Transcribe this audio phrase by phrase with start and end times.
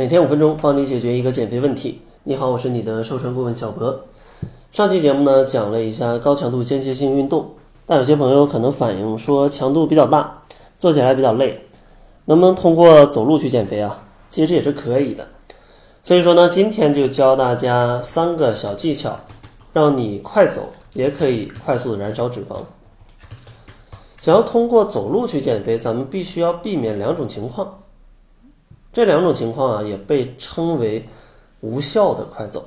[0.00, 2.00] 每天五分钟，帮你解决一个减肥问题。
[2.24, 4.00] 你好，我是你的瘦身顾问小博。
[4.72, 7.50] 上期节目呢，讲了一下高强度间歇性运动，
[7.84, 10.40] 但有些朋友可能反映说强度比较大，
[10.78, 11.66] 做起来比较累，
[12.24, 14.02] 能不能通过走路去减肥啊？
[14.30, 15.26] 其实也是可以的。
[16.02, 19.18] 所以说呢，今天就教大家三个小技巧，
[19.74, 22.60] 让你快走也可以快速燃烧脂肪。
[24.18, 27.80] 想要通过走路去减肥，咱们必须要避免两种情况。
[28.92, 31.08] 这两种情况啊，也被称为
[31.60, 32.64] 无效的快走。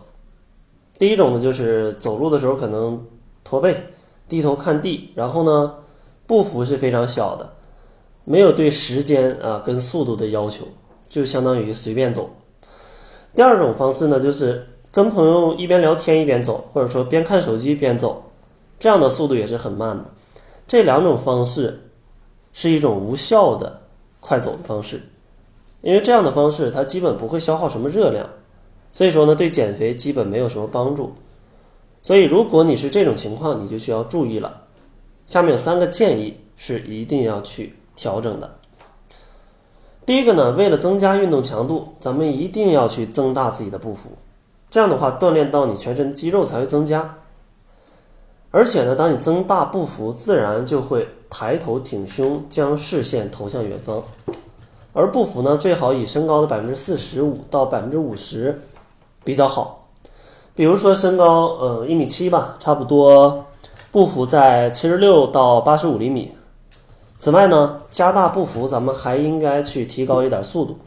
[0.98, 3.06] 第一种呢，就是走路的时候可能
[3.44, 3.76] 驼背、
[4.30, 5.76] 低头看地，然后呢
[6.26, 7.54] 步幅是非常小的，
[8.24, 10.66] 没有对时间啊跟速度的要求，
[11.10, 12.30] 就相当于随便走。
[13.36, 18.32] 第二种方式呢，就是跟朋友一边聊天一边走，或者说边看手机边走，
[18.80, 20.06] 这样的速度也是很慢的。
[20.66, 21.90] 这两种方式
[22.54, 23.82] 是一种无效的
[24.22, 25.02] 快走的方式。
[25.84, 28.28] 因为这样的方式，它基本不会消耗什么热量，
[28.94, 31.14] 所以说呢，对减肥基本没有什么帮助。
[32.02, 34.62] 所以，如果你是这种情况，你就需要注意了。
[35.26, 38.56] 下面有三个建议是一定要去调整的。
[40.06, 44.12] 第一个呢，为了增加运动强度，咱们一定要去增大自己的步幅，
[44.70, 47.18] 这样的话，锻炼到你全身肌肉才会增加。
[48.52, 54.04] 而且呢，当你增大步幅，自然就会抬头挺胸，将视线投向远方。
[54.94, 58.62] 而步幅呢，最好以身高的百分之四十五到百分之五十
[59.24, 59.88] 比较好。
[60.56, 63.46] 比如说身高呃一米七吧，差不多
[63.92, 66.32] 步幅在七十六到八十五厘米。
[67.18, 70.78] 此外呢，加大步幅，咱们还应该去提高一点速度。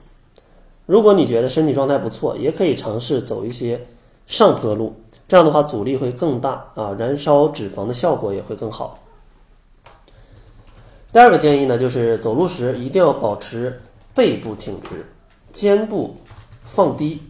[0.86, 3.84] 如果你觉得身体状态不错，也可以尝试走一些
[4.28, 4.94] 上坡路，
[5.26, 9.00] 这样的话阻力会更大啊，燃烧脂肪的效果也会更好。
[11.12, 13.80] 第二个建议呢，就是走路时一定要保持。
[14.16, 15.06] 背部挺直，
[15.52, 16.16] 肩部
[16.64, 17.20] 放低，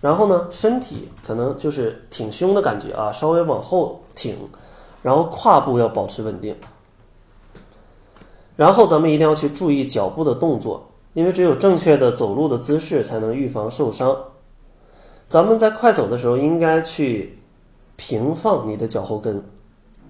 [0.00, 4.34] 然后呢，身体可能就是挺胸的感觉啊，稍微往后挺，
[5.02, 6.56] 然后胯部要保持稳定。
[8.56, 14.16] 然后咱们一定要去注意脚步的动作，因为只有正确的走路的姿势，才能预防受伤。
[15.28, 17.38] 咱们在快走的时候，应该去
[17.96, 19.44] 平放你的脚后跟，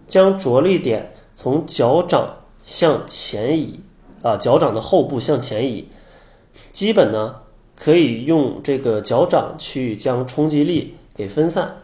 [0.06, 3.80] 将着力点从脚掌向前移
[4.22, 5.88] 啊，脚掌的后部向前移。
[6.72, 7.36] 基本呢，
[7.76, 11.76] 可以用这个脚掌去将冲击力给分散，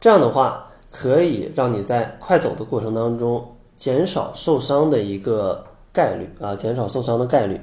[0.00, 7.60] 这样的话可以让你在快走的过程当中减少受伤的一个概率啊，减少受伤的概率。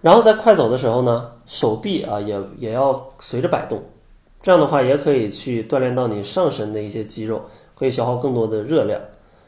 [0.00, 3.82] 然后在快走的时候呢，手臂啊也也要随着摆动，
[4.42, 7.42] 这样的话也可以去锻炼到你上身的一些肌肉，
[7.74, 9.00] 可以消耗更多的热量。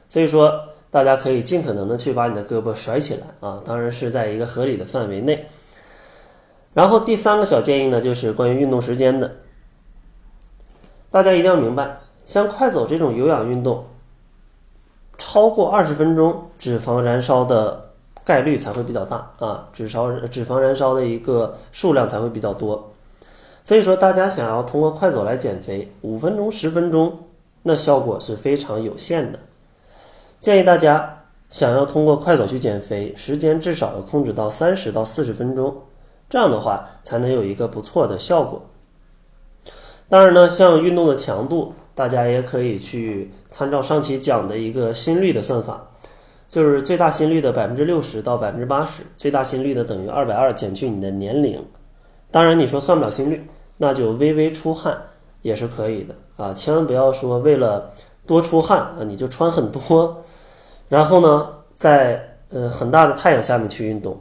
[0.09, 0.69] 所以说。
[0.95, 5.45] 大家可以尽可能的去把你的胳膊甩起来啊，当然是在一个合理的范围内。
[6.73, 9.33] 然后第三个小建议呢，就是关于运动时间的。
[11.11, 13.87] 大家一定要明白，像快走这种有氧运动，
[15.19, 17.87] 超过二十分钟，脂肪燃烧的
[18.25, 22.93] 概率才会比较大啊，脂烧脂肪燃烧的一个数量才会比较多。
[23.65, 27.19] 所以说，大家想要通过快走来减肥，五分钟、十分钟，
[27.65, 29.41] 那效果是非常有限的。
[30.45, 35.75] 建议大家想要通过快走去减肥，时间至少要控制到三十到四十分钟，
[36.29, 38.61] 这样的话才能有一个不错的效果。
[40.11, 45.89] 当然呢，像运动的强度，大家也可以去参照上期讲的一个心率的算法，
[46.51, 51.65] 就是最大心率的百分之六十到百分之八十，最大心率的等于二百二减去你的年龄。
[52.31, 54.95] 当然你说算不了心率，那就微微出汗
[55.41, 57.91] 也是可以的啊，千万不要说为了
[58.27, 60.23] 多出汗啊你就穿很多。
[60.89, 64.19] 然后呢，在呃很大的太阳下面去运动，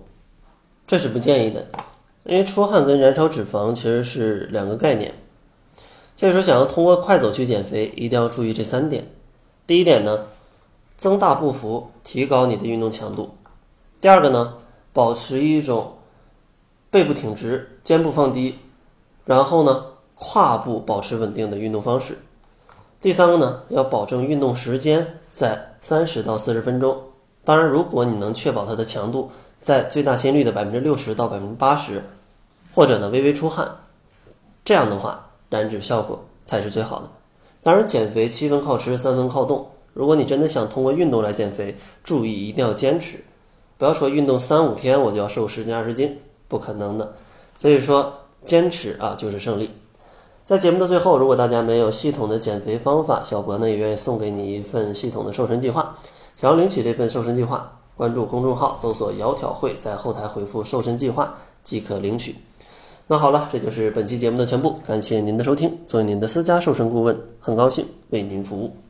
[0.88, 1.66] 这是不建议的，
[2.24, 5.14] 因为出汗跟燃烧脂肪其实是两个概念。
[6.16, 9.06] 所以说，想要通过快走去减肥，一定要注意这三点。
[9.66, 10.26] 第一点呢，
[10.96, 13.36] 增大步幅，提高你的运动强度；
[14.00, 14.54] 第二个呢，
[14.94, 15.94] 保持一种
[16.92, 18.60] 背部挺直、肩部放低，
[19.26, 22.14] 然后呢，胯部保持稳定的运动方式；
[23.04, 25.70] 第三个呢，要保证运动时间在。
[25.84, 26.98] 三十到四十分钟，
[27.44, 29.30] 当然，如果你能确保它的强度
[29.60, 32.02] 在最大心率的百分之六十到百分之八十，
[32.74, 33.68] 或者呢微微出汗，
[34.64, 37.10] 这样的话燃脂效果才是最好的。
[37.62, 39.68] 当然，减肥七分靠吃，三分靠动。
[39.94, 43.22] 如果你真的想通过运动来减肥，注意一定要坚持，
[43.78, 46.18] 不要说运动三五天我就要瘦十斤二十斤，
[46.48, 47.14] 不可能的。
[47.58, 49.70] 所以说，坚持啊就是胜利。
[50.46, 55.96] 在节目的最后，如果大家没有系统的减肥方法，小博呢也愿意送给你一份系统的瘦身计划。
[56.36, 62.36] 想要领取这份瘦身计划，关注公众号，搜索“窈窕会”，在后台回复“瘦身计划”，即可领取。
[63.08, 65.80] 那好了，这就是本期节目的全部，感谢您的收听。
[65.88, 68.83] 作为您的私家瘦身顾问，很高兴为您服务。